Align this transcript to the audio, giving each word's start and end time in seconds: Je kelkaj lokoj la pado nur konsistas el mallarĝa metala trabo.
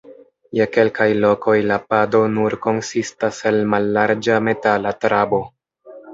Je 0.59 0.65
kelkaj 0.77 1.05
lokoj 1.25 1.55
la 1.71 1.77
pado 1.91 2.21
nur 2.39 2.57
konsistas 2.65 3.43
el 3.53 3.61
mallarĝa 3.75 4.41
metala 4.49 4.97
trabo. 5.07 5.45